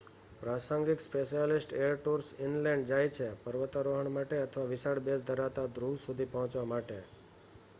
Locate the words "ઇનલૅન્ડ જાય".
2.45-3.11